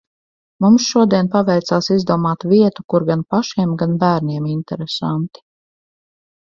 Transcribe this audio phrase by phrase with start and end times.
[0.63, 5.49] Mums šodien paveicās izdomāt vietu, kur gan pašiem, gan bērniem interesanti.